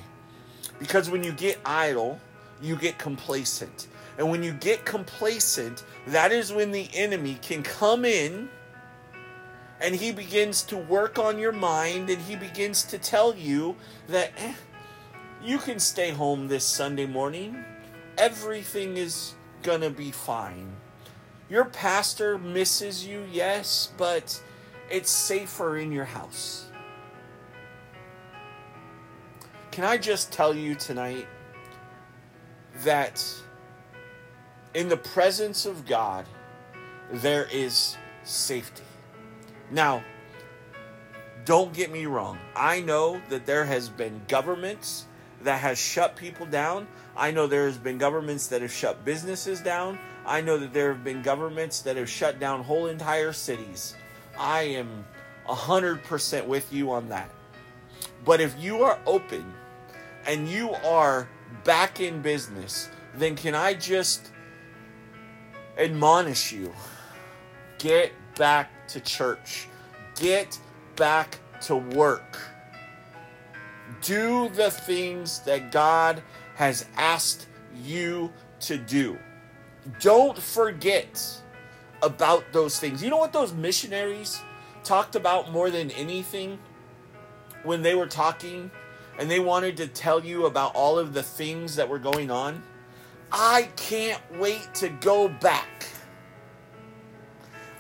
[0.80, 2.20] Because when you get idle,
[2.62, 3.88] you get complacent.
[4.18, 8.50] And when you get complacent, that is when the enemy can come in
[9.82, 13.76] and he begins to work on your mind and he begins to tell you
[14.08, 14.54] that eh,
[15.44, 17.64] you can stay home this Sunday morning.
[18.18, 20.76] Everything is gonna be fine.
[21.50, 24.42] Your pastor misses you, yes, but
[24.90, 26.68] it's safer in your house.
[29.72, 31.28] Can I just tell you tonight
[32.84, 33.24] that
[34.74, 36.26] in the presence of God,
[37.12, 38.84] there is safety.
[39.74, 40.04] Now,
[41.46, 42.38] don't get me wrong.
[42.56, 45.06] I know that there has been governments
[45.42, 46.88] that has shut people down.
[47.18, 49.98] I know there has been governments that have shut businesses down.
[50.28, 53.96] I know that there have been governments that have shut down whole entire cities.
[54.38, 55.06] I am
[55.48, 57.30] 100% with you on that.
[58.24, 59.54] But if you are open
[60.28, 61.28] and you are
[61.64, 64.32] back in business, then can I just
[65.78, 66.72] admonish you
[67.80, 69.68] get back to church,
[70.16, 70.60] get
[70.96, 72.40] back to work.
[74.02, 76.22] Do the things that God
[76.56, 77.48] has asked
[77.84, 79.18] you to do.
[80.00, 81.42] Don't forget
[82.02, 83.04] about those things.
[83.04, 84.42] You know what those missionaries
[84.84, 86.60] talked about more than anything
[87.64, 88.70] when they were talking
[89.18, 92.62] and they wanted to tell you about all of the things that were going on?
[93.32, 95.88] I can't wait to go back.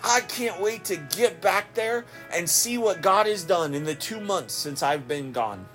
[0.03, 3.95] I can't wait to get back there and see what God has done in the
[3.95, 5.65] two months since I've been gone.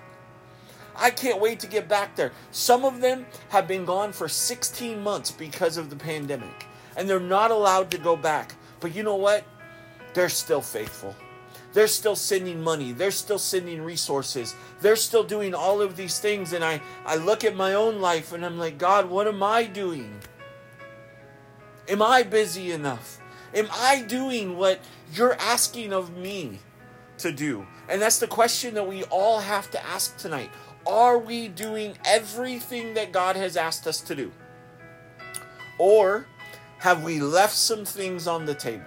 [0.95, 2.31] I can't wait to get back there.
[2.51, 7.19] Some of them have been gone for 16 months because of the pandemic, and they're
[7.19, 8.53] not allowed to go back.
[8.79, 9.43] But you know what?
[10.13, 11.15] They're still faithful.
[11.73, 12.91] They're still sending money.
[12.91, 14.55] They're still sending resources.
[14.81, 16.53] They're still doing all of these things.
[16.53, 19.65] And I, I look at my own life and I'm like, God, what am I
[19.65, 20.19] doing?
[21.87, 23.18] Am I busy enough?
[23.53, 24.79] Am I doing what
[25.13, 26.59] you're asking of me
[27.17, 27.65] to do?
[27.87, 30.51] And that's the question that we all have to ask tonight.
[30.85, 34.31] Are we doing everything that God has asked us to do?
[35.77, 36.25] Or
[36.79, 38.85] have we left some things on the table?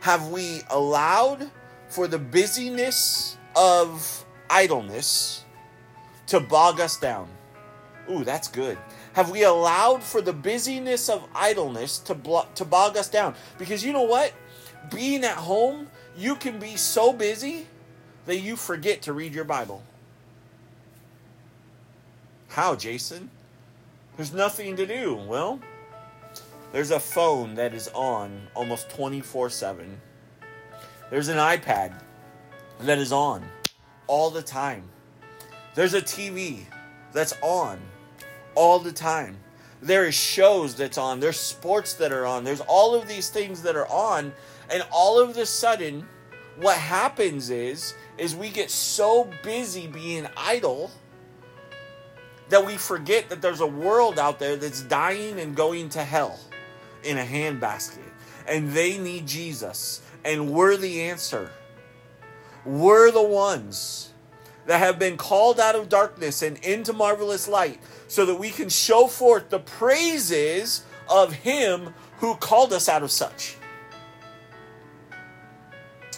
[0.00, 1.50] Have we allowed
[1.88, 5.44] for the busyness of idleness
[6.26, 7.28] to bog us down?
[8.10, 8.78] Ooh, that's good.
[9.14, 13.34] Have we allowed for the busyness of idleness to blo- to bog us down?
[13.58, 14.32] Because you know what?
[14.92, 17.66] Being at home, you can be so busy
[18.26, 19.82] that you forget to read your Bible.
[22.48, 23.30] How, Jason?
[24.16, 25.14] There's nothing to do.
[25.14, 25.60] Well,
[26.72, 30.00] there's a phone that is on almost 24 7.
[31.10, 32.00] There's an iPad
[32.80, 33.44] that is on
[34.08, 34.82] all the time.
[35.76, 36.64] There's a TV
[37.12, 37.78] that's on
[38.54, 39.36] all the time.
[39.82, 41.20] There is shows that's on.
[41.20, 42.44] There's sports that are on.
[42.44, 44.32] There's all of these things that are on.
[44.70, 46.06] And all of a sudden,
[46.56, 50.90] what happens is, is we get so busy being idle
[52.48, 56.38] that we forget that there's a world out there that's dying and going to hell
[57.02, 57.98] in a handbasket.
[58.46, 60.02] And they need Jesus.
[60.24, 61.50] And we're the answer.
[62.64, 64.12] We're the ones
[64.66, 68.68] that have been called out of darkness and into marvelous light so that we can
[68.68, 73.56] show forth the praises of Him who called us out of such.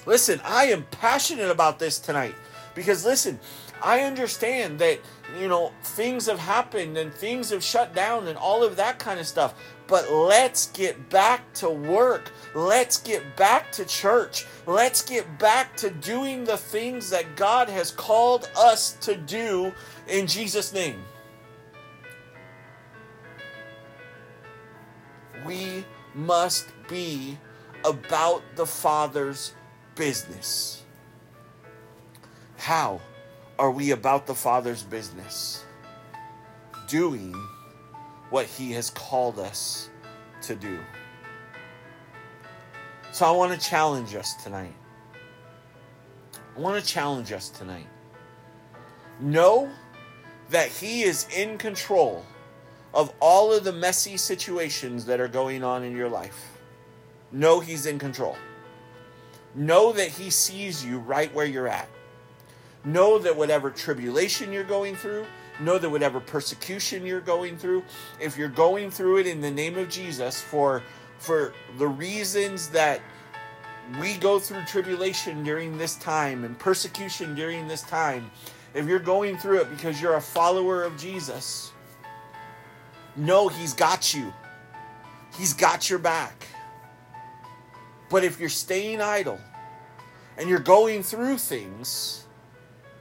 [0.06, 2.34] Listen, I am passionate about this tonight
[2.74, 3.40] because, listen,
[3.82, 5.00] I understand that,
[5.38, 9.18] you know, things have happened and things have shut down and all of that kind
[9.18, 9.54] of stuff.
[9.88, 12.32] But let's get back to work.
[12.54, 14.46] Let's get back to church.
[14.66, 19.72] Let's get back to doing the things that God has called us to do
[20.08, 21.02] in Jesus' name.
[25.46, 27.38] We must be
[27.84, 29.54] about the Father's
[29.94, 30.82] business.
[32.56, 33.00] How
[33.58, 35.64] are we about the Father's business?
[36.88, 37.32] Doing
[38.30, 39.88] what He has called us
[40.42, 40.80] to do.
[43.12, 44.74] So I want to challenge us tonight.
[46.56, 47.86] I want to challenge us tonight.
[49.20, 49.70] Know
[50.50, 52.24] that He is in control
[52.96, 56.58] of all of the messy situations that are going on in your life.
[57.30, 58.36] Know He's in control.
[59.54, 61.88] Know that He sees you right where you're at.
[62.86, 65.26] Know that whatever tribulation you're going through,
[65.60, 67.84] know that whatever persecution you're going through,
[68.18, 70.82] if you're going through it in the name of Jesus for
[71.18, 73.00] for the reasons that
[74.00, 78.30] we go through tribulation during this time and persecution during this time,
[78.74, 81.72] if you're going through it because you're a follower of Jesus,
[83.16, 84.32] know he's got you.
[85.36, 86.46] He's got your back.
[88.08, 89.40] But if you're staying idle
[90.36, 92.24] and you're going through things,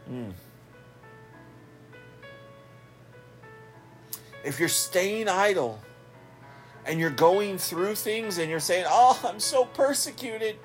[0.09, 0.31] mm,
[4.43, 5.79] if you're staying idle
[6.85, 10.57] and you're going through things and you're saying, Oh, I'm so persecuted.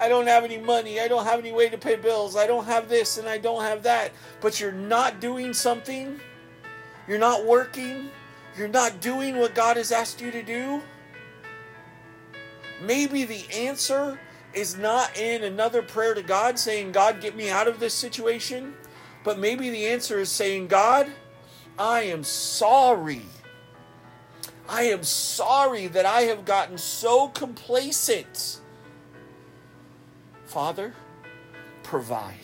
[0.00, 1.00] I don't have any money.
[1.00, 2.36] I don't have any way to pay bills.
[2.36, 4.12] I don't have this and I don't have that.
[4.40, 6.20] But you're not doing something.
[7.08, 8.10] You're not working.
[8.56, 10.82] You're not doing what God has asked you to do.
[12.82, 14.18] Maybe the answer
[14.54, 18.74] is not in another prayer to God saying, God, get me out of this situation.
[19.24, 21.10] But maybe the answer is saying, God,
[21.78, 23.22] I am sorry.
[24.68, 28.60] I am sorry that I have gotten so complacent.
[30.46, 30.94] Father,
[31.82, 32.34] provide.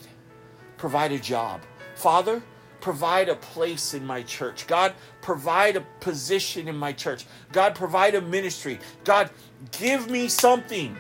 [0.76, 1.62] Provide a job.
[1.94, 2.42] Father,
[2.80, 4.66] provide a place in my church.
[4.66, 4.92] God,
[5.22, 7.24] provide a position in my church.
[7.52, 8.78] God, provide a ministry.
[9.04, 9.30] God,
[9.70, 10.96] give me something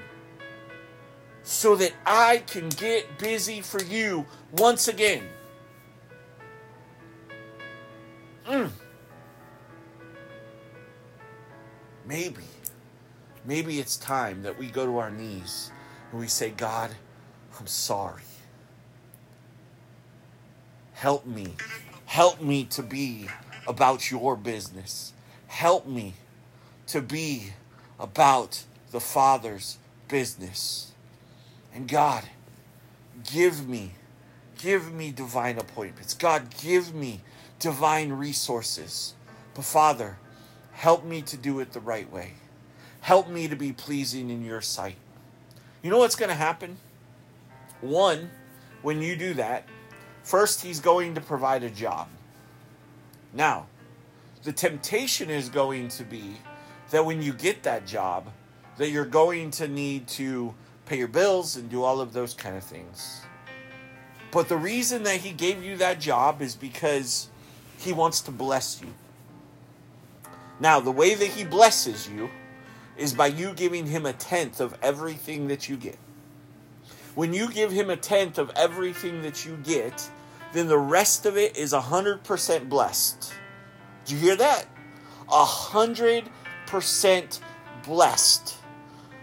[1.42, 5.24] so that I can get busy for you once again.
[8.46, 8.70] Mm.
[12.06, 12.44] Maybe,
[13.44, 15.70] maybe it's time that we go to our knees
[16.10, 16.90] and we say, God,
[17.58, 18.22] I'm sorry.
[20.92, 21.54] Help me.
[22.06, 23.26] Help me to be
[23.66, 25.12] about your business.
[25.46, 26.14] Help me
[26.88, 27.52] to be
[27.98, 30.92] about the Father's business.
[31.74, 32.24] And God,
[33.32, 33.92] give me,
[34.58, 36.14] give me divine appointments.
[36.14, 37.20] God, give me
[37.58, 39.14] divine resources.
[39.54, 40.18] But Father,
[40.72, 42.32] help me to do it the right way.
[43.00, 44.96] Help me to be pleasing in your sight.
[45.82, 46.76] You know what's going to happen?
[47.80, 48.30] One,
[48.82, 49.64] when you do that,
[50.22, 52.08] first, he's going to provide a job.
[53.32, 53.66] Now,
[54.42, 56.36] the temptation is going to be
[56.90, 58.26] that when you get that job,
[58.76, 60.54] that you're going to need to
[60.86, 63.22] pay your bills and do all of those kind of things.
[64.30, 67.28] But the reason that he gave you that job is because
[67.78, 68.88] he wants to bless you.
[70.58, 72.30] Now, the way that he blesses you
[72.96, 75.98] is by you giving him a tenth of everything that you get.
[77.14, 80.08] When you give him a tenth of everything that you get,
[80.52, 83.32] then the rest of it is 100% blessed.
[84.04, 84.66] Do you hear that?
[85.30, 86.24] A hundred
[86.66, 87.40] percent
[87.84, 88.56] blessed.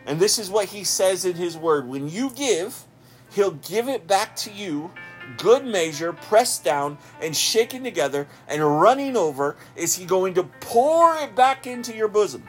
[0.05, 1.87] And this is what he says in his word.
[1.87, 2.85] When you give,
[3.31, 4.91] he'll give it back to you,
[5.37, 11.15] good measure, pressed down and shaken together and running over, is he going to pour
[11.17, 12.43] it back into your bosom.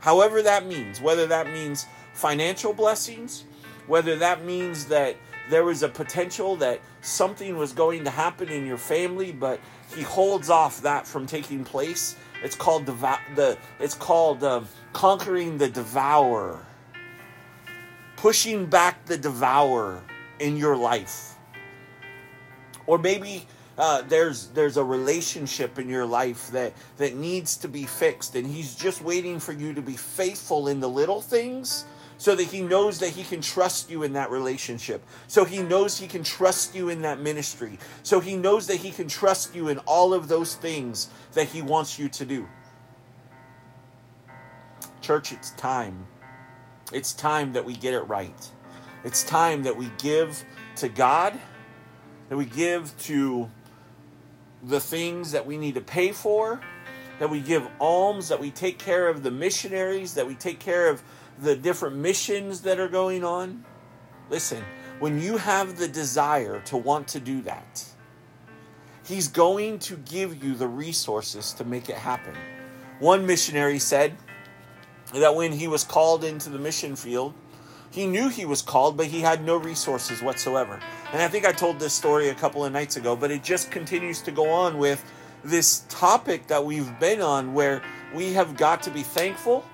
[0.00, 3.44] However, that means, whether that means financial blessings,
[3.86, 5.16] whether that means that
[5.50, 9.60] there was a potential that something was going to happen in your family, but
[9.94, 12.16] he holds off that from taking place.
[12.42, 13.20] It's called devour.
[13.34, 16.64] The it's called um, conquering the devourer,
[18.16, 20.02] pushing back the devourer
[20.38, 21.36] in your life,
[22.86, 23.46] or maybe
[23.78, 28.46] uh, there's there's a relationship in your life that that needs to be fixed, and
[28.46, 31.84] he's just waiting for you to be faithful in the little things
[32.18, 35.04] so that he knows that he can trust you in that relationship.
[35.26, 37.78] So he knows he can trust you in that ministry.
[38.02, 41.62] So he knows that he can trust you in all of those things that he
[41.62, 42.48] wants you to do.
[45.00, 46.06] Church, it's time.
[46.92, 48.50] It's time that we get it right.
[49.04, 50.42] It's time that we give
[50.76, 51.38] to God,
[52.28, 53.50] that we give to
[54.62, 56.60] the things that we need to pay for,
[57.18, 60.88] that we give alms, that we take care of the missionaries, that we take care
[60.88, 61.02] of
[61.38, 63.64] the different missions that are going on.
[64.30, 64.64] Listen,
[65.00, 67.84] when you have the desire to want to do that,
[69.06, 72.34] He's going to give you the resources to make it happen.
[73.00, 74.16] One missionary said
[75.12, 77.34] that when he was called into the mission field,
[77.90, 80.80] he knew he was called, but he had no resources whatsoever.
[81.12, 83.70] And I think I told this story a couple of nights ago, but it just
[83.70, 85.04] continues to go on with
[85.44, 87.82] this topic that we've been on where
[88.14, 89.66] we have got to be thankful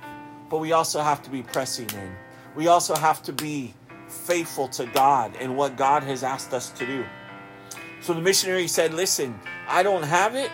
[0.51, 2.12] but we also have to be pressing in.
[2.57, 3.72] We also have to be
[4.09, 7.05] faithful to God and what God has asked us to do.
[8.03, 9.38] So the missionary said, Listen,
[9.68, 10.51] I don't have it,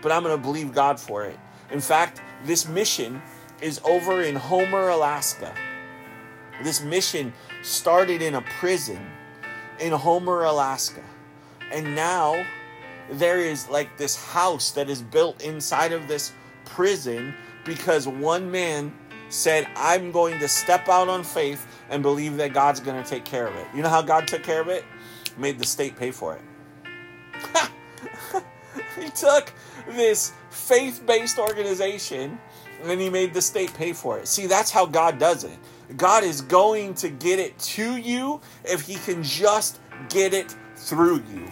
[0.00, 1.38] but I'm going to believe God for it.
[1.70, 3.20] In fact, this mission
[3.60, 5.52] is over in Homer, Alaska.
[6.62, 7.32] This mission
[7.62, 9.04] started in a prison
[9.80, 11.02] in Homer, Alaska.
[11.72, 12.44] And now
[13.10, 16.32] there is like this house that is built inside of this
[16.64, 17.34] prison
[17.64, 18.92] because one man
[19.30, 23.24] said, I'm going to step out on faith and believe that God's going to take
[23.24, 23.66] care of it.
[23.74, 24.84] You know how God took care of it?
[25.38, 26.42] Made the state pay for it.
[29.00, 29.52] he took
[29.88, 32.38] this faith based organization
[32.80, 34.28] and then he made the state pay for it.
[34.28, 35.58] See, that's how God does it.
[35.96, 41.22] God is going to get it to you if he can just get it through
[41.32, 41.46] you.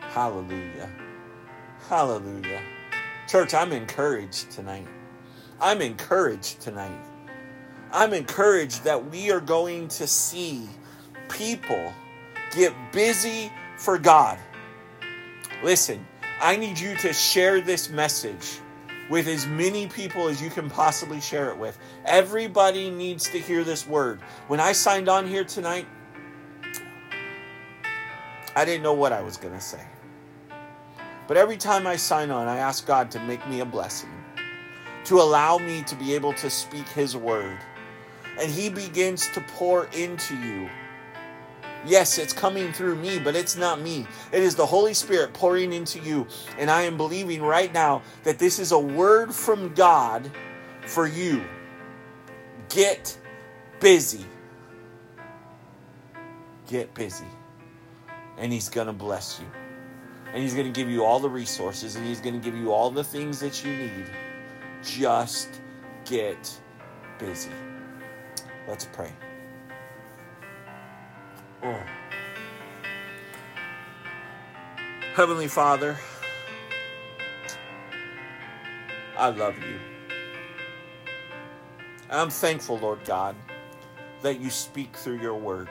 [0.00, 0.90] Hallelujah.
[1.88, 2.62] Hallelujah.
[3.28, 4.86] Church, I'm encouraged tonight.
[5.60, 7.00] I'm encouraged tonight.
[7.92, 10.68] I'm encouraged that we are going to see
[11.28, 11.92] people
[12.52, 14.38] get busy for God.
[15.62, 16.06] Listen,
[16.40, 18.60] I need you to share this message
[19.10, 21.78] with as many people as you can possibly share it with.
[22.04, 24.20] Everybody needs to hear this word.
[24.46, 25.86] When I signed on here tonight,
[28.54, 29.84] I didn't know what I was going to say.
[31.26, 34.10] But every time I sign on, I ask God to make me a blessing,
[35.04, 37.58] to allow me to be able to speak His word.
[38.38, 40.68] And He begins to pour into you
[41.86, 44.06] Yes, it's coming through me, but it's not me.
[44.32, 46.26] It is the Holy Spirit pouring into you.
[46.58, 50.30] And I am believing right now that this is a word from God
[50.82, 51.42] for you.
[52.68, 53.16] Get
[53.80, 54.26] busy.
[56.68, 57.24] Get busy.
[58.36, 59.46] And He's going to bless you.
[60.32, 62.72] And He's going to give you all the resources and He's going to give you
[62.72, 64.06] all the things that you need.
[64.82, 65.60] Just
[66.04, 66.58] get
[67.18, 67.50] busy.
[68.66, 69.12] Let's pray.
[71.62, 71.82] Oh.
[75.14, 75.98] Heavenly Father,
[79.18, 79.78] I love you.
[82.08, 83.36] I'm thankful, Lord God,
[84.22, 85.68] that you speak through your word.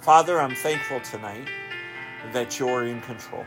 [0.00, 1.46] Father, I'm thankful tonight
[2.32, 3.44] that you're in control.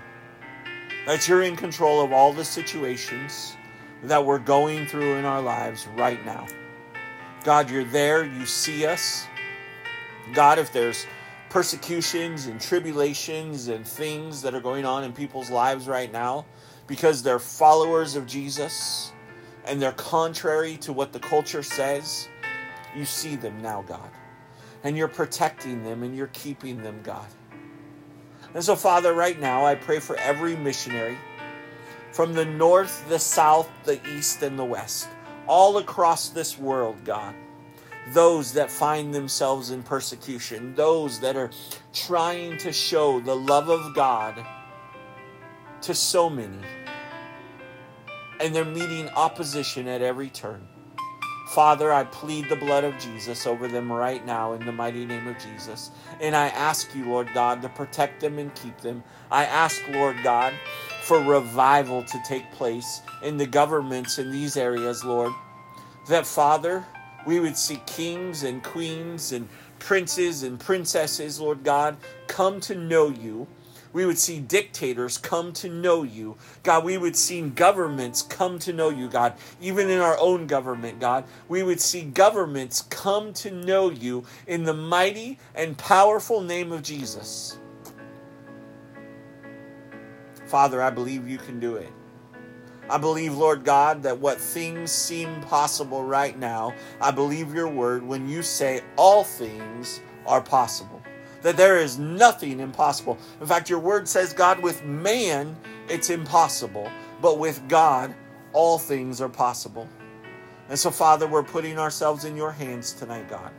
[1.05, 3.57] That you're in control of all the situations
[4.03, 6.45] that we're going through in our lives right now.
[7.43, 8.25] God, you're there.
[8.25, 9.25] You see us.
[10.33, 11.05] God, if there's
[11.49, 16.45] persecutions and tribulations and things that are going on in people's lives right now
[16.87, 19.11] because they're followers of Jesus
[19.65, 22.27] and they're contrary to what the culture says,
[22.95, 24.09] you see them now, God.
[24.83, 27.27] And you're protecting them and you're keeping them, God.
[28.53, 31.17] And so, Father, right now, I pray for every missionary
[32.13, 35.09] from the north, the south, the east, and the west,
[35.47, 37.35] all across this world, God
[38.11, 41.49] those that find themselves in persecution, those that are
[41.93, 44.45] trying to show the love of God
[45.81, 46.59] to so many.
[48.39, 50.67] And they're meeting opposition at every turn.
[51.49, 55.27] Father, I plead the blood of Jesus over them right now in the mighty name
[55.27, 55.91] of Jesus.
[56.19, 59.03] And I ask you, Lord God, to protect them and keep them.
[59.29, 60.53] I ask, Lord God,
[61.03, 65.33] for revival to take place in the governments in these areas, Lord.
[66.07, 66.85] That, Father,
[67.25, 69.49] we would see kings and queens and
[69.79, 71.97] princes and princesses, Lord God,
[72.27, 73.47] come to know you.
[73.91, 76.37] We would see dictators come to know you.
[76.63, 79.33] God, we would see governments come to know you, God.
[79.61, 84.63] Even in our own government, God, we would see governments come to know you in
[84.63, 87.57] the mighty and powerful name of Jesus.
[90.53, 91.91] Father, I believe you can do it.
[92.87, 98.03] I believe, Lord God, that what things seem possible right now, I believe your word
[98.03, 101.01] when you say all things are possible.
[101.41, 103.17] That there is nothing impossible.
[103.41, 105.57] In fact, your word says, God, with man
[105.89, 106.87] it's impossible,
[107.19, 108.13] but with God
[108.53, 109.89] all things are possible.
[110.69, 113.49] And so, Father, we're putting ourselves in your hands tonight, God.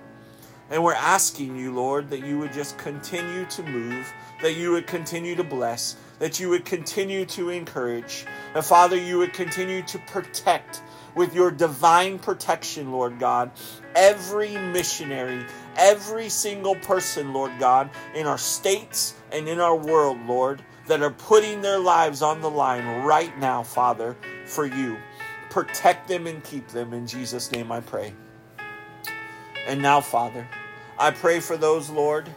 [0.70, 4.06] And we're asking you, Lord, that you would just continue to move,
[4.42, 9.18] that you would continue to bless, that you would continue to encourage, and Father, you
[9.18, 10.82] would continue to protect
[11.14, 13.50] with your divine protection, Lord God,
[13.94, 15.44] every missionary,
[15.76, 21.10] every single person, Lord God, in our states and in our world, Lord, that are
[21.10, 24.16] putting their lives on the line right now, Father,
[24.46, 24.96] for you.
[25.50, 26.94] Protect them and keep them.
[26.94, 28.14] In Jesus' name I pray.
[29.66, 30.48] And now, Father,
[30.98, 32.30] I pray for those, Lord,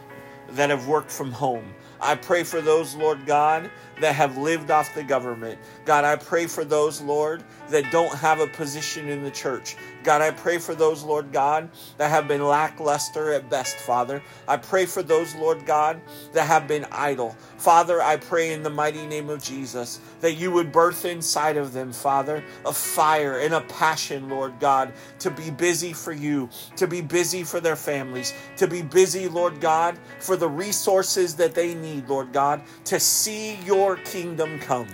[0.50, 1.74] that have worked from home.
[2.00, 3.70] I pray for those, Lord God,
[4.00, 5.58] that have lived off the government.
[5.84, 9.76] God, I pray for those, Lord, that don't have a position in the church.
[10.04, 14.22] God, I pray for those, Lord God, that have been lackluster at best, Father.
[14.46, 16.00] I pray for those, Lord God,
[16.32, 17.36] that have been idle.
[17.58, 21.72] Father, I pray in the mighty name of Jesus that you would birth inside of
[21.72, 26.86] them, Father, a fire and a passion, Lord God, to be busy for you, to
[26.86, 31.74] be busy for their families, to be busy, Lord God, for the resources that they
[31.74, 34.88] need, Lord God, to see your kingdom come.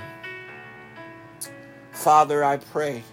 [1.95, 3.05] Father, I pray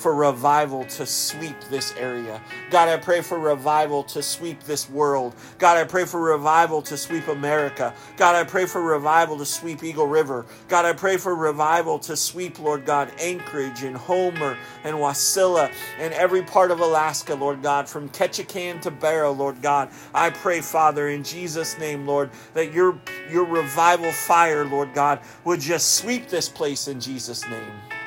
[0.00, 2.40] for revival to sweep this area.
[2.70, 5.34] God, I pray for revival to sweep this world.
[5.58, 7.94] God, I pray for revival to sweep America.
[8.16, 10.46] God, I pray for revival to sweep Eagle River.
[10.68, 16.14] God, I pray for revival to sweep, Lord God, Anchorage and Homer and Wasilla and
[16.14, 19.90] every part of Alaska, Lord God, from Ketchikan to Barrow, Lord God.
[20.14, 22.98] I pray, Father, in Jesus' name, Lord, that your
[23.30, 27.99] your revival fire, Lord God, would just sweep this place in Jesus' name.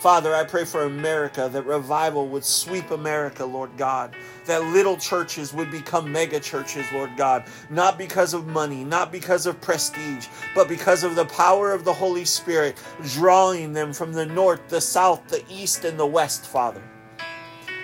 [0.00, 4.16] Father, I pray for America that revival would sweep America, Lord God.
[4.46, 7.44] That little churches would become mega churches, Lord God.
[7.68, 11.92] Not because of money, not because of prestige, but because of the power of the
[11.92, 16.82] Holy Spirit drawing them from the north, the south, the east, and the west, Father.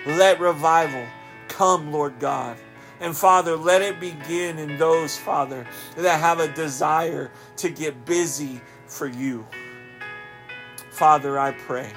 [0.07, 1.05] Let revival
[1.49, 2.57] come, Lord God.
[2.99, 8.59] And Father, let it begin in those, Father, that have a desire to get busy
[8.87, 9.45] for you.
[10.89, 11.93] Father, I pray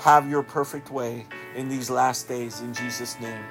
[0.00, 3.44] have your perfect way in these last days in Jesus' name.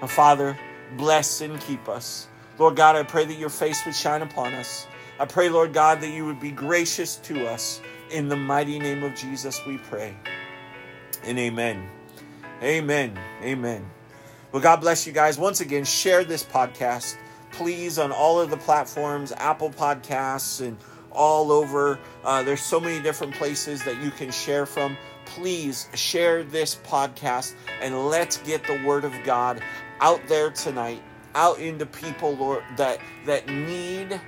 [0.00, 0.56] And Father,
[0.96, 2.28] bless and keep us.
[2.58, 4.86] Lord God, I pray that your face would shine upon us.
[5.18, 7.80] I pray, Lord God, that you would be gracious to us.
[8.10, 10.14] In the mighty name of Jesus, we pray.
[11.24, 11.88] And amen.
[12.62, 13.18] Amen.
[13.42, 13.90] Amen.
[14.52, 15.38] Well, God bless you guys.
[15.38, 17.16] Once again, share this podcast,
[17.52, 20.76] please, on all of the platforms Apple Podcasts and
[21.10, 21.98] all over.
[22.24, 24.96] Uh, there's so many different places that you can share from
[25.38, 29.62] please share this podcast and let's get the word of God
[30.00, 31.00] out there tonight,
[31.36, 34.20] out into people, Lord, that that need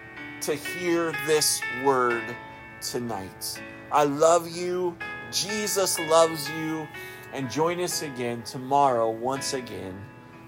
[0.42, 2.22] to hear this word
[2.80, 3.60] tonight.
[3.90, 4.96] I love you.
[5.32, 6.86] Jesus loves you.
[7.32, 9.94] And join us again tomorrow once again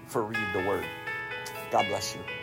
[0.07, 0.85] for Read the Word.
[1.71, 2.42] God bless you.